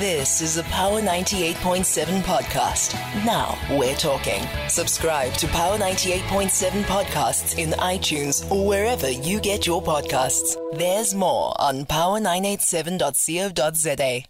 This 0.00 0.40
is 0.40 0.56
a 0.56 0.64
Power 0.64 1.00
98.7 1.00 2.22
podcast. 2.22 2.94
Now 3.24 3.56
we're 3.78 3.94
talking. 3.94 4.42
Subscribe 4.68 5.32
to 5.34 5.46
Power 5.46 5.78
98.7 5.78 6.82
podcasts 6.82 7.56
in 7.58 7.70
iTunes 7.78 8.50
or 8.50 8.66
wherever 8.66 9.08
you 9.08 9.38
get 9.38 9.68
your 9.68 9.80
podcasts. 9.80 10.56
There's 10.76 11.14
more 11.14 11.54
on 11.60 11.86
power987.co.za 11.86 14.24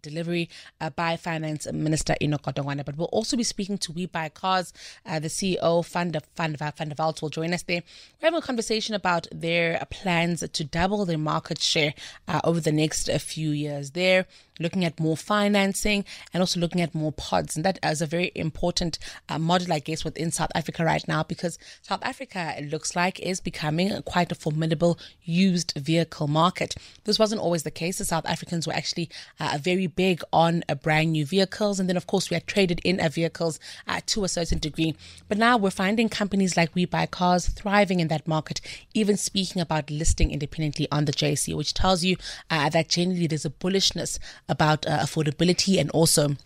delivery 0.00 0.48
uh, 0.80 0.90
by 0.90 1.16
Finance 1.16 1.70
Minister 1.72 2.16
Enoch 2.20 2.42
Godongwana. 2.42 2.84
But 2.84 2.96
we'll 2.96 3.08
also 3.08 3.36
be 3.36 3.42
speaking 3.42 3.78
to 3.78 3.92
We 3.92 4.06
Buy 4.06 4.28
Cars. 4.28 4.72
Uh, 5.04 5.18
the 5.18 5.28
CEO, 5.28 5.84
der 5.92 6.94
Walt, 6.98 7.22
will 7.22 7.28
join 7.28 7.52
us 7.52 7.62
there. 7.62 7.82
We're 8.20 8.26
having 8.26 8.38
a 8.38 8.42
conversation 8.42 8.94
about 8.94 9.26
their 9.32 9.84
plans 9.90 10.48
to 10.48 10.64
double 10.64 11.04
their 11.04 11.18
market 11.18 11.60
share 11.60 11.94
uh, 12.26 12.40
over 12.44 12.60
the 12.60 12.72
next 12.72 13.08
uh, 13.08 13.18
few 13.18 13.50
years. 13.50 13.92
They're 13.92 14.26
looking 14.58 14.84
at 14.84 15.00
more 15.00 15.16
financing 15.16 16.04
and 16.32 16.40
also 16.40 16.60
looking 16.60 16.80
at 16.80 16.94
more 16.94 17.12
pods. 17.12 17.56
And 17.56 17.64
that 17.64 17.78
is 17.82 18.02
a 18.02 18.06
very 18.06 18.32
important 18.34 18.98
uh, 19.28 19.38
model, 19.38 19.72
I 19.72 19.78
guess, 19.78 20.04
within 20.04 20.30
South 20.30 20.50
Africa 20.54 20.84
right 20.84 21.06
now 21.06 21.22
because 21.22 21.58
South 21.82 22.00
Africa, 22.02 22.54
it 22.58 22.70
looks 22.70 22.96
like, 22.96 23.20
is 23.20 23.40
becoming 23.40 24.02
quite 24.02 24.32
a 24.32 24.34
formidable 24.34 24.98
used 25.24 25.72
vehicle 25.76 26.28
market. 26.28 26.74
This 27.04 27.18
wasn't 27.18 27.40
always 27.40 27.62
the 27.62 27.70
case. 27.70 27.98
The 27.98 28.04
South 28.04 28.26
Africans 28.26 28.66
were 28.66 28.72
actually 28.72 29.10
uh, 29.40 29.58
very 29.60 29.86
big 29.86 30.22
on 30.32 30.64
a 30.68 30.76
brand 30.76 31.12
new 31.12 31.26
vehicles. 31.26 31.80
And 31.80 31.88
then, 31.88 31.96
of 31.96 32.06
course, 32.06 32.30
we 32.30 32.34
had 32.34 32.46
traded 32.46 32.80
in 32.84 33.00
our 33.00 33.08
vehicles 33.08 33.58
uh, 33.86 34.00
to 34.06 34.24
a 34.24 34.28
certain 34.28 34.58
degree. 34.58 34.94
But 35.28 35.38
now 35.38 35.56
we're 35.56 35.70
finding 35.70 36.08
companies 36.08 36.56
like 36.56 36.74
We 36.74 36.84
Buy 36.84 37.06
Cars 37.06 37.48
thriving 37.48 38.00
in 38.00 38.08
that 38.08 38.26
market, 38.26 38.60
even 38.94 39.16
speaking 39.16 39.60
about 39.60 39.90
listing 39.90 40.30
independently 40.30 40.88
on 40.90 41.04
the 41.04 41.12
JSE, 41.12 41.54
which 41.54 41.74
tells 41.74 42.04
you 42.04 42.16
uh, 42.50 42.68
that 42.70 42.88
generally 42.88 43.26
there's 43.26 43.44
a 43.44 43.50
bullishness 43.50 44.18
about 44.48 44.86
uh, 44.86 44.98
affordability 45.00 45.78
and 45.80 45.90
also 45.90 46.36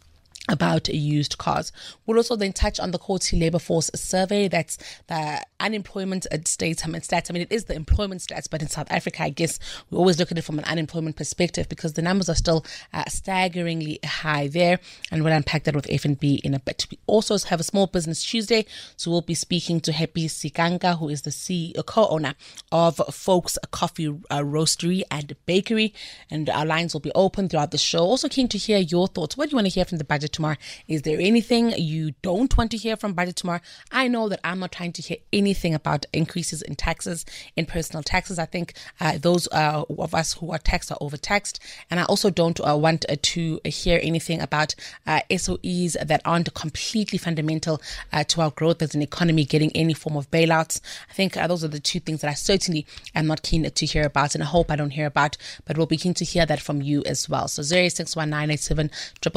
about 0.48 0.88
used 0.88 1.38
cars. 1.38 1.70
We'll 2.04 2.16
also 2.16 2.34
then 2.34 2.52
touch 2.52 2.80
on 2.80 2.90
the 2.90 2.98
Quarterly 2.98 3.40
Labor 3.40 3.60
Force 3.60 3.90
survey. 3.94 4.48
That's 4.48 4.76
the 5.06 5.40
unemployment 5.60 6.26
stats. 6.32 6.84
I 6.84 6.88
mean, 6.88 7.00
stats. 7.00 7.30
I 7.30 7.32
mean, 7.32 7.42
it 7.42 7.52
is 7.52 7.66
the 7.66 7.74
employment 7.74 8.22
stats, 8.22 8.50
but 8.50 8.60
in 8.60 8.68
South 8.68 8.90
Africa, 8.90 9.22
I 9.22 9.30
guess 9.30 9.60
we 9.90 9.98
always 9.98 10.18
look 10.18 10.32
at 10.32 10.38
it 10.38 10.42
from 10.42 10.58
an 10.58 10.64
unemployment 10.64 11.14
perspective 11.14 11.68
because 11.68 11.92
the 11.92 12.02
numbers 12.02 12.28
are 12.28 12.34
still 12.34 12.66
uh, 12.92 13.04
staggeringly 13.08 14.00
high 14.04 14.48
there. 14.48 14.80
And 15.12 15.22
we'll 15.22 15.32
unpack 15.32 15.64
that 15.64 15.76
with 15.76 15.86
FNB 15.86 16.40
in 16.40 16.54
a 16.54 16.58
bit. 16.58 16.86
We 16.90 16.98
also 17.06 17.38
have 17.38 17.60
a 17.60 17.64
small 17.64 17.86
business 17.86 18.24
Tuesday, 18.24 18.66
so 18.96 19.12
we'll 19.12 19.20
be 19.20 19.34
speaking 19.34 19.80
to 19.82 19.92
Happy 19.92 20.26
Sikanga, 20.26 20.98
who 20.98 21.08
is 21.08 21.22
the 21.22 21.30
CEO, 21.30 21.86
co-owner 21.86 22.34
of 22.72 23.00
Folks 23.12 23.58
Coffee 23.70 24.08
uh, 24.08 24.40
Roastery 24.40 25.02
and 25.08 25.36
Bakery, 25.46 25.94
and 26.30 26.50
our 26.50 26.66
lines 26.66 26.94
will 26.94 27.00
be 27.00 27.12
open 27.14 27.48
throughout 27.48 27.70
the 27.70 27.78
show. 27.78 28.00
Also 28.00 28.28
keen 28.28 28.48
to 28.48 28.58
hear 28.58 28.78
your 28.78 29.06
thoughts. 29.06 29.36
What 29.36 29.48
do 29.48 29.52
you 29.52 29.56
want 29.56 29.66
to 29.66 29.72
hear 29.72 29.84
from 29.84 29.98
the 29.98 30.04
budget? 30.04 30.31
Tomorrow. 30.32 30.56
Is 30.88 31.02
there 31.02 31.18
anything 31.20 31.70
you 31.78 32.12
don't 32.22 32.56
want 32.56 32.70
to 32.72 32.76
hear 32.76 32.96
from 32.96 33.12
Budget 33.12 33.36
tomorrow? 33.36 33.60
I 33.90 34.08
know 34.08 34.28
that 34.28 34.40
I'm 34.44 34.58
not 34.58 34.72
trying 34.72 34.92
to 34.92 35.02
hear 35.02 35.18
anything 35.32 35.74
about 35.74 36.06
increases 36.12 36.62
in 36.62 36.74
taxes, 36.74 37.24
in 37.56 37.66
personal 37.66 38.02
taxes. 38.02 38.38
I 38.38 38.46
think 38.46 38.74
uh, 39.00 39.18
those 39.18 39.48
uh, 39.52 39.84
of 39.98 40.14
us 40.14 40.34
who 40.34 40.50
are 40.50 40.58
taxed 40.58 40.90
are 40.90 40.98
overtaxed. 41.00 41.60
And 41.90 42.00
I 42.00 42.04
also 42.04 42.30
don't 42.30 42.60
uh, 42.60 42.76
want 42.76 43.04
uh, 43.08 43.16
to 43.20 43.60
hear 43.64 44.00
anything 44.02 44.40
about 44.40 44.74
uh, 45.06 45.20
SOEs 45.30 45.96
that 46.04 46.22
aren't 46.24 46.52
completely 46.54 47.18
fundamental 47.18 47.80
uh, 48.12 48.24
to 48.24 48.40
our 48.40 48.50
growth 48.50 48.82
as 48.82 48.94
an 48.94 49.02
economy 49.02 49.44
getting 49.44 49.70
any 49.74 49.94
form 49.94 50.16
of 50.16 50.30
bailouts. 50.30 50.80
I 51.10 51.12
think 51.14 51.34
those 51.34 51.64
are 51.64 51.68
the 51.68 51.80
two 51.80 52.00
things 52.00 52.20
that 52.20 52.30
I 52.30 52.34
certainly 52.34 52.86
am 53.14 53.26
not 53.26 53.42
keen 53.42 53.68
to 53.68 53.86
hear 53.86 54.04
about 54.04 54.34
and 54.34 54.42
I 54.42 54.46
hope 54.46 54.70
I 54.70 54.76
don't 54.76 54.90
hear 54.90 55.06
about, 55.06 55.36
but 55.64 55.76
we'll 55.76 55.86
be 55.86 55.96
keen 55.96 56.14
to 56.14 56.24
hear 56.24 56.46
that 56.46 56.60
from 56.60 56.82
you 56.82 57.02
as 57.04 57.28
well. 57.28 57.48
So 57.48 57.62
061987 57.62 58.90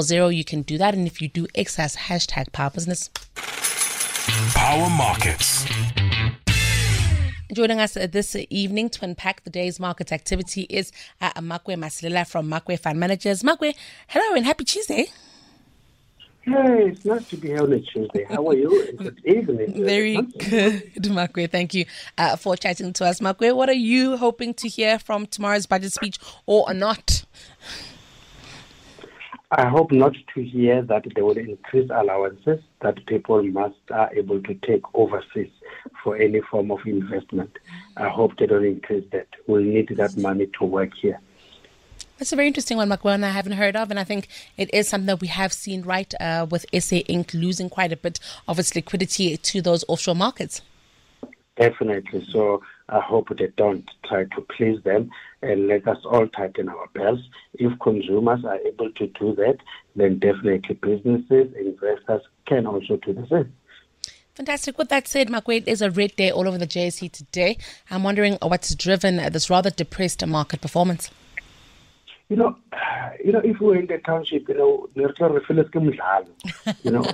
000, 0.03 0.29
you 0.29 0.43
can 0.43 0.61
do 0.61 0.77
that 0.77 0.84
that. 0.85 0.93
And 0.95 1.07
if 1.07 1.21
you 1.21 1.27
do 1.27 1.47
excess, 1.55 1.95
hashtag 1.95 2.51
Power 2.51 2.69
Business. 2.69 3.09
Power 4.53 4.89
Markets. 4.89 5.65
Joining 7.53 7.79
us 7.79 7.93
this 7.93 8.35
evening 8.49 8.89
to 8.89 9.05
unpack 9.05 9.43
the 9.43 9.49
day's 9.49 9.79
market 9.79 10.11
activity 10.11 10.63
is 10.63 10.91
uh, 11.21 11.31
Makwe 11.33 11.75
Masilela 11.77 12.27
from 12.27 12.49
Makwe 12.49 12.77
Fund 12.79 12.99
Managers. 12.99 13.43
Makwe, 13.43 13.73
hello 14.07 14.35
and 14.35 14.45
happy 14.45 14.65
Tuesday. 14.65 15.07
Hey, 16.41 16.89
it's 16.89 17.05
nice 17.05 17.27
to 17.29 17.37
be 17.37 17.47
here 17.47 17.63
on 17.63 17.73
a 17.73 17.79
Tuesday. 17.79 18.25
How 18.29 18.47
are 18.47 18.53
you? 18.53 18.93
Good 18.97 19.19
evening. 19.25 19.73
Very 19.85 20.15
good, 20.15 21.03
Makwe. 21.03 21.49
Thank 21.49 21.73
you 21.73 21.85
uh, 22.17 22.35
for 22.35 22.55
chatting 22.57 22.93
to 22.93 23.05
us. 23.05 23.19
Makwe, 23.19 23.55
what 23.55 23.69
are 23.69 23.73
you 23.73 24.17
hoping 24.17 24.53
to 24.55 24.67
hear 24.67 24.99
from 24.99 25.25
tomorrow's 25.25 25.65
budget 25.65 25.93
speech 25.93 26.19
or 26.45 26.71
not? 26.73 27.25
I 29.57 29.69
hope 29.69 29.89
not 29.93 30.13
to 30.33 30.43
hear 30.43 30.81
that 30.81 31.05
they 31.15 31.21
will 31.21 31.37
increase 31.37 31.89
allowances 31.89 32.59
that 32.81 33.05
people 33.05 33.41
must 33.41 33.77
are 33.89 34.13
able 34.13 34.41
to 34.43 34.53
take 34.53 34.81
overseas 34.93 35.49
for 36.03 36.17
any 36.17 36.41
form 36.41 36.71
of 36.71 36.79
investment. 36.85 37.57
I 37.95 38.09
hope 38.09 38.37
they 38.37 38.47
don't 38.47 38.65
increase 38.65 39.05
that. 39.13 39.27
We'll 39.47 39.63
need 39.63 39.87
that 39.95 40.17
money 40.17 40.49
to 40.59 40.65
work 40.65 40.91
here. 41.01 41.21
That's 42.17 42.33
a 42.33 42.35
very 42.35 42.49
interesting 42.49 42.75
one, 42.75 42.89
Makwan, 42.89 43.23
I 43.23 43.29
haven't 43.29 43.53
heard 43.53 43.77
of. 43.77 43.89
And 43.91 43.97
I 43.97 44.03
think 44.03 44.27
it 44.57 44.73
is 44.73 44.89
something 44.89 45.07
that 45.07 45.21
we 45.21 45.27
have 45.27 45.53
seen, 45.53 45.83
right, 45.83 46.13
uh, 46.19 46.47
with 46.49 46.65
SA 46.73 46.97
Inc. 47.07 47.33
losing 47.33 47.69
quite 47.69 47.93
a 47.93 47.97
bit 47.97 48.19
of 48.49 48.59
its 48.59 48.75
liquidity 48.75 49.37
to 49.37 49.61
those 49.61 49.85
offshore 49.87 50.15
markets. 50.15 50.61
Definitely. 51.55 52.27
So 52.29 52.61
I 52.89 52.99
hope 52.99 53.29
they 53.37 53.47
don't 53.57 53.89
try 54.07 54.25
to 54.25 54.41
please 54.41 54.81
them 54.83 55.09
and 55.41 55.67
let 55.67 55.87
us 55.87 55.97
all 56.05 56.27
tighten 56.27 56.69
our 56.69 56.87
belts. 56.93 57.23
If 57.55 57.77
consumers 57.79 58.45
are 58.45 58.59
able 58.59 58.91
to 58.91 59.07
do 59.07 59.33
that, 59.35 59.57
then 59.95 60.19
definitely 60.19 60.75
businesses, 60.75 61.53
and 61.55 61.67
investors 61.67 62.21
can 62.45 62.67
also 62.67 62.97
do 62.97 63.13
the 63.13 63.25
same. 63.27 63.53
Fantastic. 64.35 64.77
With 64.77 64.89
that 64.89 65.07
said, 65.07 65.29
Makwe, 65.29 65.63
there's 65.63 65.81
a 65.81 65.89
red 65.89 66.15
day 66.15 66.29
all 66.29 66.47
over 66.47 66.57
the 66.57 66.67
JSE 66.67 67.09
today. 67.11 67.57
I'm 67.89 68.03
wondering 68.03 68.37
what's 68.41 68.75
driven 68.75 69.15
this 69.31 69.49
rather 69.49 69.69
depressed 69.69 70.25
market 70.27 70.61
performance. 70.61 71.09
You 72.27 72.35
know, 72.35 72.57
you 73.23 73.31
know, 73.31 73.39
if 73.39 73.59
we're 73.59 73.77
in 73.77 73.87
the 73.87 73.99
township, 73.99 74.49
you 74.49 74.55
know, 74.55 74.89
you 74.95 76.91
know, 76.91 77.05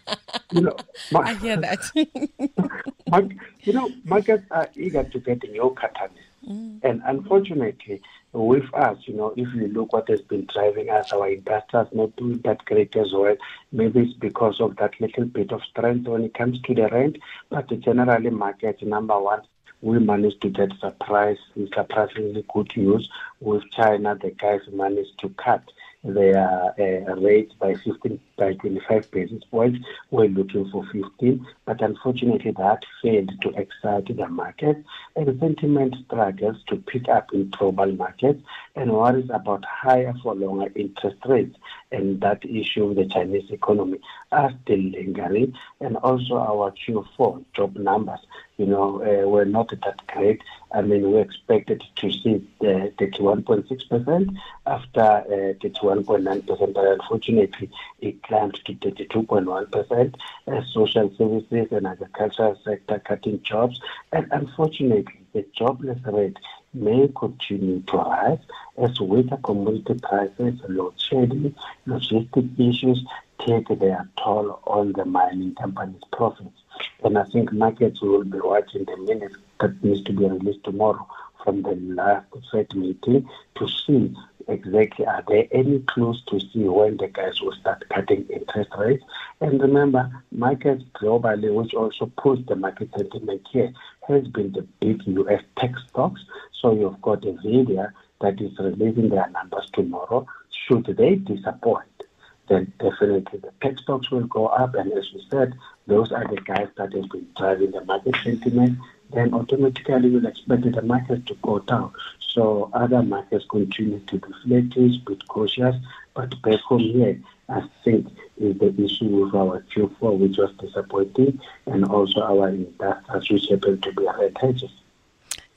you 0.52 0.60
know, 0.60 0.76
my, 1.10 1.20
I 1.20 1.34
hear 1.34 1.56
that. 1.56 1.80
my, 3.10 3.28
you 3.62 3.72
know, 3.72 3.90
markets 4.04 4.44
are 4.50 4.68
eager 4.74 5.04
to 5.04 5.18
get 5.18 5.44
in 5.44 5.54
your 5.54 5.74
catalyst. 5.74 6.14
Mm. 6.48 6.80
And 6.82 7.02
unfortunately, 7.04 8.00
with 8.32 8.72
us, 8.74 8.98
you 9.06 9.14
know, 9.14 9.32
if 9.36 9.52
you 9.54 9.68
look 9.68 9.92
what 9.92 10.08
has 10.08 10.20
been 10.20 10.46
driving 10.52 10.90
us, 10.90 11.12
our 11.12 11.28
investors 11.28 11.88
not 11.92 12.14
doing 12.16 12.38
that 12.44 12.64
great 12.64 12.94
as 12.96 13.12
well. 13.12 13.36
Maybe 13.72 14.00
it's 14.00 14.12
because 14.14 14.60
of 14.60 14.76
that 14.76 15.00
little 15.00 15.24
bit 15.24 15.52
of 15.52 15.62
strength 15.64 16.08
when 16.08 16.24
it 16.24 16.34
comes 16.34 16.60
to 16.62 16.74
the 16.74 16.88
rand, 16.88 17.18
but 17.50 17.68
generally 17.80 18.30
market 18.30 18.82
number 18.82 19.18
one 19.18 19.42
we 19.80 19.98
managed 19.98 20.40
to 20.42 20.48
get 20.48 20.72
surprise, 20.80 21.38
surprisingly 21.72 22.44
good 22.52 22.76
news 22.76 23.08
with 23.40 23.62
China. 23.70 24.16
The 24.20 24.30
guys 24.30 24.60
managed 24.72 25.18
to 25.20 25.28
cut 25.30 25.62
their 26.04 26.74
uh, 26.78 27.14
rate 27.16 27.52
by 27.58 27.74
15 27.74 28.20
by 28.36 28.52
25 28.54 29.10
basis 29.10 29.42
points. 29.50 29.78
We're 30.10 30.28
looking 30.28 30.70
for 30.70 30.84
15, 30.92 31.44
but 31.66 31.82
unfortunately 31.82 32.52
that 32.52 32.84
failed 33.02 33.30
to 33.42 33.48
excite 33.50 34.16
the 34.16 34.28
market. 34.28 34.84
And 35.16 35.38
sentiment 35.40 35.96
struggles 36.06 36.56
to 36.68 36.76
pick 36.76 37.08
up 37.08 37.32
in 37.32 37.50
global 37.50 37.92
markets. 37.92 38.42
And 38.76 38.92
worries 38.92 39.30
about 39.32 39.64
higher 39.64 40.14
for 40.22 40.34
longer 40.34 40.70
interest 40.76 41.16
rates 41.26 41.56
and 41.90 42.20
that 42.20 42.44
issue 42.44 42.84
of 42.84 42.96
the 42.96 43.06
Chinese 43.06 43.50
economy 43.50 43.98
are 44.30 44.52
still 44.62 44.78
lingering. 44.78 45.54
And 45.80 45.96
also 45.96 46.36
our 46.36 46.72
Q4 46.72 47.44
job 47.56 47.76
numbers 47.76 48.20
you 48.58 48.66
know, 48.66 49.00
uh, 49.02 49.26
were 49.26 49.44
not 49.44 49.68
that 49.70 50.06
great. 50.08 50.42
I 50.72 50.82
mean, 50.82 51.10
we 51.12 51.20
expected 51.20 51.82
to 51.96 52.12
see 52.12 52.46
the 52.60 52.92
31.6% 52.98 54.36
after 54.66 55.00
uh, 55.00 55.54
31.9%, 55.62 56.74
but 56.74 56.84
unfortunately, 56.84 57.70
it 58.00 58.22
climbed 58.24 58.60
to 58.66 58.74
32.1%. 58.74 60.14
Uh, 60.46 60.62
social 60.72 61.10
services 61.16 61.68
and 61.70 61.86
agricultural 61.86 62.58
sector 62.64 62.98
cutting 62.98 63.40
jobs, 63.42 63.80
and 64.12 64.26
unfortunately, 64.32 65.20
the 65.32 65.46
jobless 65.56 65.98
rate 66.06 66.36
may 66.74 67.08
continue 67.16 67.80
to 67.82 67.96
rise 67.96 68.38
as 68.76 69.00
weaker 69.00 69.38
commodity 69.38 69.94
prices, 70.02 70.60
load 70.68 70.94
shedding, 71.00 71.54
logistic 71.86 72.58
issues 72.58 73.04
take 73.46 73.68
their 73.78 74.08
toll 74.22 74.60
on 74.66 74.92
the 74.92 75.04
mining 75.04 75.54
company's 75.54 76.02
profits. 76.12 76.62
And 77.04 77.16
I 77.18 77.24
think 77.24 77.52
markets 77.52 78.00
will 78.00 78.24
be 78.24 78.38
watching 78.38 78.84
the 78.84 78.96
minutes 78.96 79.36
that 79.60 79.82
needs 79.82 80.02
to 80.04 80.12
be 80.12 80.24
released 80.24 80.64
tomorrow 80.64 81.06
from 81.44 81.62
the 81.62 81.74
last 81.74 82.26
Fed 82.50 82.74
meeting 82.74 83.28
to 83.56 83.68
see 83.68 84.14
exactly 84.48 85.04
are 85.06 85.22
there 85.28 85.46
any 85.52 85.78
clues 85.80 86.22
to 86.28 86.40
see 86.40 86.64
when 86.64 86.96
the 86.96 87.06
guys 87.08 87.40
will 87.40 87.52
start 87.52 87.84
cutting 87.90 88.26
interest 88.30 88.70
rates. 88.78 89.04
And 89.40 89.60
remember, 89.60 90.10
markets 90.32 90.84
globally, 91.00 91.54
which 91.54 91.74
also 91.74 92.06
pulls 92.16 92.44
the 92.46 92.56
market 92.56 92.90
sentiment 92.96 93.46
here, 93.50 93.72
has 94.08 94.26
been 94.28 94.52
the 94.52 94.62
big 94.80 95.06
US 95.06 95.42
tech 95.58 95.72
stocks. 95.88 96.22
So 96.60 96.72
you've 96.72 97.00
got 97.02 97.22
Nvidia 97.22 97.92
that 98.20 98.40
is 98.40 98.58
releasing 98.58 99.10
their 99.10 99.28
numbers 99.30 99.70
tomorrow 99.72 100.26
should 100.68 100.84
they 100.84 101.14
disappoint, 101.16 102.04
then 102.48 102.72
definitely 102.78 103.38
the 103.38 103.52
tech 103.62 103.78
stocks 103.78 104.10
will 104.10 104.26
go 104.26 104.46
up. 104.46 104.74
And 104.74 104.92
as 104.92 105.10
you 105.12 105.20
said, 105.30 105.54
those 105.88 106.12
are 106.12 106.26
the 106.28 106.40
guys 106.42 106.68
that 106.76 106.92
have 106.92 107.08
been 107.08 107.26
driving 107.36 107.70
the 107.70 107.84
market 107.84 108.14
sentiment. 108.22 108.78
Then 109.10 109.32
automatically 109.32 110.10
you'll 110.10 110.26
expect 110.26 110.70
the 110.70 110.82
market 110.82 111.24
to 111.26 111.34
go 111.42 111.60
down. 111.60 111.92
So 112.20 112.70
other 112.74 113.02
markets 113.02 113.46
continue 113.48 113.98
to 114.00 114.18
be 114.18 114.28
flattish, 114.44 114.98
bit 114.98 115.26
cautious. 115.28 115.76
But 116.14 116.40
back 116.42 116.60
home 116.60 116.80
here, 116.80 117.18
I 117.48 117.62
think 117.84 118.06
is 118.36 118.58
the 118.58 118.74
issue 118.84 119.24
with 119.24 119.34
our 119.34 119.64
Q4, 119.74 120.18
which 120.18 120.36
was 120.36 120.52
disappointing, 120.60 121.40
and 121.66 121.86
also 121.86 122.20
our 122.20 122.50
industries, 122.50 123.30
which 123.30 123.48
happened 123.48 123.82
to 123.84 123.92
be 123.94 124.04
rand 124.04 124.36
hedges 124.38 124.70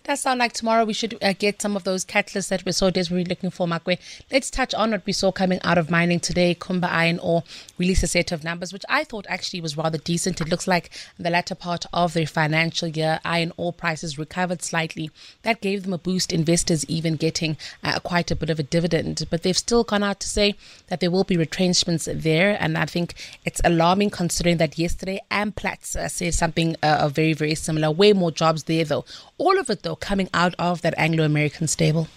does 0.03 0.19
sound 0.19 0.39
like 0.39 0.53
tomorrow 0.53 0.86
we 0.86 0.94
should 0.94 1.18
uh, 1.21 1.33
get 1.38 1.62
some 1.62 1.75
of 1.75 1.83
those 1.83 2.03
catalysts 2.06 2.50
that 2.50 2.65
we 2.65 2.71
so 2.71 2.89
desperately 2.89 3.25
looking 3.25 3.50
for, 3.50 3.68
Makwe. 3.68 4.00
Let's 4.31 4.50
touch 4.50 4.74
on 4.74 4.92
what 4.92 5.06
we 5.06 5.13
saw 5.13 5.31
coming 5.31 5.59
out 5.63 5.77
of 5.77 5.89
mining 5.89 6.19
today. 6.19 6.56
Kumba 6.56 6.89
Iron 6.89 7.19
Ore 7.19 7.44
released 7.77 8.03
a 8.03 8.07
set 8.07 8.31
of 8.31 8.44
numbers, 8.44 8.74
which 8.74 8.86
I 8.89 9.03
thought 9.03 9.25
actually 9.30 9.62
was 9.62 9.77
rather 9.77 9.98
decent. 9.98 10.42
It 10.42 10.50
looks 10.50 10.68
like 10.68 10.89
the 11.18 11.30
latter 11.30 11.56
part 11.56 11.86
of 11.94 12.13
their 12.13 12.25
financial 12.27 12.88
year, 12.88 13.19
iron 13.24 13.51
ore 13.57 13.74
prices 13.74 14.18
recovered 14.18 14.62
slightly. 14.62 15.12
That 15.44 15.62
gave 15.62 15.83
them 15.83 15.94
a 15.94 15.98
boost, 15.98 16.33
investors 16.33 16.86
even 16.88 17.15
getting 17.15 17.57
uh, 17.83 18.00
quite 18.00 18.31
a 18.31 18.36
bit 18.36 18.50
of 18.50 18.59
a 18.59 18.63
dividend. 18.63 19.25
But 19.30 19.44
they've 19.44 19.57
still 19.57 19.83
gone 19.83 20.04
out 20.04 20.19
to 20.21 20.30
say 20.30 20.56
that 20.88 21.00
there 21.00 21.12
will 21.12 21.24
be 21.24 21.38
retrenchments 21.38 22.07
there. 22.12 22.57
And 22.59 22.77
I 22.77 22.86
think 22.86 23.13
it's 23.45 23.62
alarming 23.63 24.12
considering 24.12 24.57
that 24.57 24.77
yesterday 24.77 25.19
Amplats 25.30 25.95
uh, 25.95 26.07
said 26.07 26.33
something 26.33 26.75
uh, 26.81 27.09
very, 27.09 27.33
very 27.33 27.56
similar. 27.56 27.92
Way 27.92 28.13
more 28.13 28.31
jobs 28.31 28.63
there, 28.63 28.86
though. 28.86 29.06
All 29.38 29.59
of 29.59 29.69
it, 29.69 29.83
though, 29.83 29.90
coming 29.95 30.29
out 30.33 30.55
of 30.57 30.81
that 30.81 30.93
Anglo 30.97 31.25
American 31.25 31.67
stable? 31.67 32.07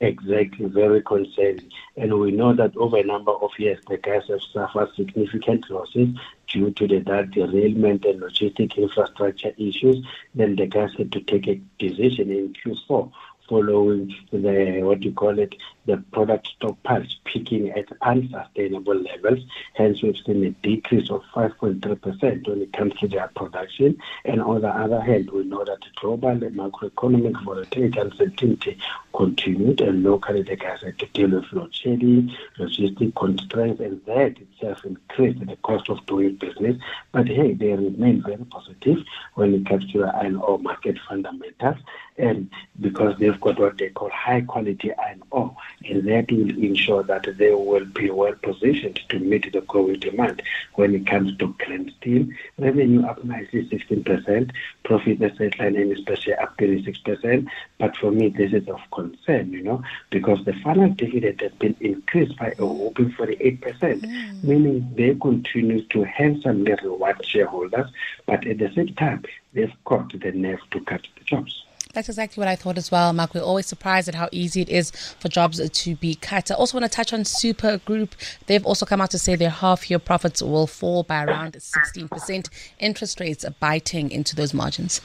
Exactly, 0.00 0.66
very 0.66 1.00
concerning. 1.00 1.70
And 1.96 2.18
we 2.18 2.32
know 2.32 2.52
that 2.54 2.76
over 2.76 2.96
a 2.96 3.04
number 3.04 3.30
of 3.30 3.50
years, 3.56 3.78
the 3.88 3.98
guys 3.98 4.22
have 4.28 4.42
suffered 4.52 4.92
significant 4.96 5.70
losses 5.70 6.08
due 6.48 6.72
to 6.72 6.88
the 6.88 7.00
derailment 7.00 8.04
and 8.04 8.20
logistic 8.20 8.76
infrastructure 8.76 9.52
issues. 9.56 10.04
Then 10.34 10.56
the 10.56 10.66
guys 10.66 10.90
had 10.98 11.12
to 11.12 11.20
take 11.20 11.46
a 11.46 11.60
decision 11.78 12.32
in 12.32 12.52
Q4 12.52 13.12
following 13.52 14.14
the, 14.30 14.80
what 14.82 15.02
you 15.02 15.12
call 15.12 15.38
it, 15.38 15.54
the 15.84 15.98
product 16.10 16.48
stockpiles 16.58 17.16
peaking 17.24 17.70
at 17.72 17.84
unsustainable 18.00 18.94
levels. 18.94 19.40
Hence, 19.74 20.02
we've 20.02 20.16
seen 20.24 20.42
a 20.46 20.50
decrease 20.66 21.10
of 21.10 21.22
5.3% 21.34 22.48
when 22.48 22.62
it 22.62 22.72
comes 22.72 22.94
to 23.00 23.08
their 23.08 23.28
production. 23.36 23.98
And 24.24 24.40
on 24.40 24.62
the 24.62 24.68
other 24.68 25.02
hand, 25.02 25.30
we 25.30 25.44
know 25.44 25.64
that 25.64 25.80
global 25.96 26.30
macroeconomic 26.30 27.44
volatility 27.44 28.00
and 28.00 28.12
uncertainty 28.12 28.78
continued, 29.14 29.82
and 29.82 30.02
locally 30.02 30.42
the 30.42 30.56
guys 30.56 30.80
had 30.82 30.98
to 31.00 31.06
deal 31.08 31.30
with 31.30 31.52
load 31.52 31.74
shedding, 31.74 32.34
logistic 32.58 33.14
constraints, 33.14 33.80
and 33.80 34.00
that 34.06 34.36
itself 34.38 34.84
increased 34.86 35.44
the 35.44 35.56
cost 35.56 35.90
of 35.90 36.04
doing 36.06 36.36
business. 36.36 36.80
But 37.12 37.28
hey, 37.28 37.52
they 37.52 37.72
remain 37.72 38.22
very 38.22 38.44
positive 38.46 38.98
when 39.34 39.52
it 39.52 39.66
comes 39.66 39.90
to 39.92 40.04
iron 40.04 40.36
ore 40.36 40.58
market 40.58 40.98
fundamentals, 41.06 41.76
and 42.16 42.50
because 42.80 43.18
they've 43.18 43.40
got 43.42 43.58
what 43.58 43.76
they 43.76 43.90
call 43.90 44.10
high 44.10 44.40
quality 44.40 44.92
iron 44.94 45.22
ore, 45.30 45.54
and 45.84 46.08
that 46.08 46.30
will 46.30 46.50
ensure 46.50 47.02
that 47.02 47.26
they 47.36 47.50
will 47.50 47.84
be 47.84 48.10
well 48.10 48.34
positioned 48.42 49.00
to 49.08 49.18
meet 49.18 49.52
the 49.52 49.60
growing 49.62 49.98
demand 49.98 50.42
when 50.74 50.94
it 50.94 51.06
comes 51.06 51.36
to 51.36 51.54
clean 51.58 51.92
steel. 51.98 52.26
Revenue 52.58 53.04
up 53.04 53.22
nicely 53.24 53.68
16%, 53.68 54.50
profit 54.84 55.18
the 55.18 55.52
line 55.58 55.76
and 55.76 55.92
especially 55.92 56.34
up 56.34 56.56
36%. 56.56 57.48
But 57.78 57.96
for 57.96 58.10
me, 58.10 58.28
this 58.28 58.52
is 58.52 58.68
of 58.68 58.80
concern, 58.92 59.52
you 59.52 59.62
know, 59.62 59.82
because 60.10 60.44
the 60.44 60.54
final 60.64 60.88
dividend 60.90 61.40
has 61.40 61.52
been 61.52 61.76
increased 61.80 62.36
by 62.38 62.54
a 62.58 62.64
whopping 62.64 63.12
48%, 63.12 63.60
mm. 63.60 64.44
meaning 64.44 64.92
they 64.96 65.14
continue 65.14 65.82
to 65.88 66.04
handsomely 66.04 66.74
reward 66.82 67.24
shareholders, 67.26 67.90
but 68.26 68.46
at 68.46 68.58
the 68.58 68.72
same 68.74 68.94
time, 68.94 69.24
they've 69.52 69.72
got 69.84 70.12
the 70.12 70.32
nerve 70.32 70.60
to 70.70 70.80
cut 70.80 71.06
the 71.18 71.24
jobs. 71.24 71.64
That's 71.92 72.08
exactly 72.08 72.40
what 72.40 72.48
I 72.48 72.56
thought 72.56 72.78
as 72.78 72.90
well, 72.90 73.12
Makwe. 73.12 73.34
We're 73.34 73.42
always 73.42 73.66
surprised 73.66 74.08
at 74.08 74.14
how 74.14 74.28
easy 74.32 74.62
it 74.62 74.70
is 74.70 74.90
for 75.20 75.28
jobs 75.28 75.60
to 75.68 75.96
be 75.96 76.14
cut. 76.14 76.50
I 76.50 76.54
also 76.54 76.78
want 76.78 76.90
to 76.90 76.96
touch 76.96 77.12
on 77.12 77.24
Super 77.26 77.78
Group. 77.78 78.14
They've 78.46 78.64
also 78.64 78.86
come 78.86 79.02
out 79.02 79.10
to 79.10 79.18
say 79.18 79.36
their 79.36 79.50
half 79.50 79.90
year 79.90 79.98
profits 79.98 80.42
will 80.42 80.66
fall 80.66 81.02
by 81.02 81.24
around 81.24 81.52
16%. 81.52 82.48
Interest 82.78 83.20
rates 83.20 83.44
are 83.44 83.54
biting 83.60 84.10
into 84.10 84.34
those 84.34 84.54
margins. 84.54 85.02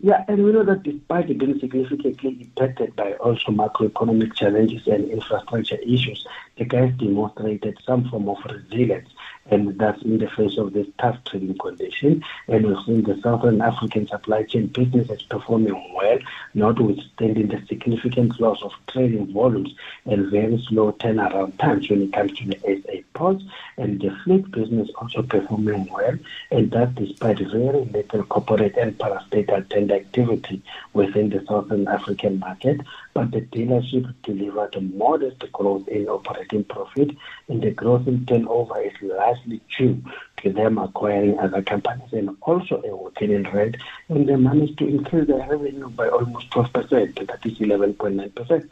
Yeah, 0.00 0.24
and 0.28 0.44
we 0.44 0.52
know 0.52 0.62
that 0.62 0.84
despite 0.84 1.28
it 1.28 1.38
being 1.38 1.58
significantly 1.58 2.38
impacted 2.40 2.94
by 2.94 3.14
also 3.14 3.50
macroeconomic 3.50 4.32
challenges 4.34 4.86
and 4.86 5.08
infrastructure 5.10 5.76
issues, 5.76 6.24
the 6.56 6.64
guys 6.64 6.94
demonstrated 6.98 7.76
some 7.84 8.08
form 8.08 8.28
of 8.28 8.38
resilience 8.48 9.08
and 9.50 9.78
that's 9.78 10.02
in 10.02 10.18
the 10.18 10.28
face 10.28 10.58
of 10.58 10.72
this 10.72 10.86
tough 10.98 11.16
trading 11.24 11.56
condition. 11.58 12.22
And 12.48 12.66
we've 12.66 12.84
seen 12.84 13.02
the 13.02 13.20
Southern 13.22 13.60
African 13.60 14.06
supply 14.06 14.42
chain 14.44 14.66
business 14.66 15.10
is 15.10 15.22
performing 15.22 15.94
well, 15.94 16.18
notwithstanding 16.54 17.48
the 17.48 17.62
significant 17.66 18.40
loss 18.40 18.62
of 18.62 18.72
trading 18.86 19.32
volumes 19.32 19.74
and 20.04 20.30
very 20.30 20.62
slow 20.68 20.92
turnaround 20.92 21.58
times 21.58 21.88
when 21.88 22.02
it 22.02 22.12
comes 22.12 22.32
to 22.38 22.46
the 22.46 22.58
SA 22.58 22.98
ports. 23.14 23.44
And 23.76 24.00
the 24.00 24.10
fleet 24.24 24.50
business 24.50 24.88
also 24.96 25.22
performing 25.22 25.88
well, 25.90 26.16
and 26.50 26.70
that 26.72 26.94
despite 26.94 27.38
very 27.38 27.84
little 27.84 28.24
corporate 28.24 28.76
and 28.76 28.96
parastatal 28.98 29.68
tender 29.68 29.94
activity 29.94 30.62
within 30.92 31.30
the 31.30 31.44
Southern 31.46 31.88
African 31.88 32.38
market. 32.38 32.80
But 33.18 33.32
the 33.32 33.40
dealership 33.40 34.14
delivered 34.22 34.76
a 34.76 34.80
modest 34.80 35.40
growth 35.50 35.88
in 35.88 36.06
operating 36.06 36.62
profit, 36.62 37.16
and 37.48 37.60
the 37.60 37.72
growth 37.72 38.06
in 38.06 38.24
turnover 38.26 38.80
is 38.80 38.92
largely 39.02 39.60
due 39.76 40.00
to 40.36 40.52
them 40.52 40.78
acquiring 40.78 41.36
other 41.40 41.60
companies 41.62 42.12
and 42.12 42.36
also 42.42 42.80
a 42.80 42.94
working 42.94 43.32
in 43.32 43.42
red, 43.50 43.76
and 44.08 44.28
they 44.28 44.36
managed 44.36 44.78
to 44.78 44.86
increase 44.86 45.26
their 45.26 45.44
revenue 45.48 45.88
by 45.88 46.08
almost 46.08 46.48
12%, 46.50 47.26
that 47.26 47.44
is 47.44 47.58
11.9%. 47.58 48.70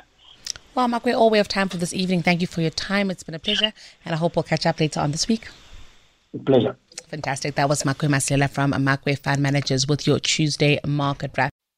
Well, 0.76 0.86
Makwe, 0.86 1.06
we're 1.06 1.16
all 1.16 1.30
we 1.30 1.38
have 1.38 1.48
time 1.48 1.68
for 1.68 1.78
this 1.78 1.92
evening. 1.92 2.22
Thank 2.22 2.40
you 2.40 2.46
for 2.46 2.60
your 2.60 2.70
time. 2.70 3.10
It's 3.10 3.24
been 3.24 3.34
a 3.34 3.40
pleasure, 3.40 3.72
and 4.04 4.14
I 4.14 4.16
hope 4.16 4.36
we'll 4.36 4.44
catch 4.44 4.64
up 4.64 4.78
later 4.78 5.00
on 5.00 5.10
this 5.10 5.26
week. 5.26 5.48
Pleasure. 6.44 6.76
Fantastic. 7.08 7.56
That 7.56 7.68
was 7.68 7.82
Makwe 7.82 8.08
Masilela 8.08 8.48
from 8.48 8.70
Makwe 8.74 9.18
Fund 9.18 9.42
Managers 9.42 9.88
with 9.88 10.06
your 10.06 10.20
Tuesday 10.20 10.78
market 10.86 11.32
wrap. 11.36 11.50